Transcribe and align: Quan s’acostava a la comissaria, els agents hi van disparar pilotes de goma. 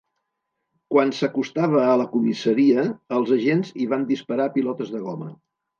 Quan 0.93 1.13
s’acostava 1.17 1.83
a 1.89 1.93
la 2.03 2.09
comissaria, 2.15 2.89
els 3.19 3.37
agents 3.39 3.73
hi 3.83 3.89
van 3.95 4.11
disparar 4.15 4.53
pilotes 4.59 4.95
de 4.99 5.09
goma. 5.09 5.35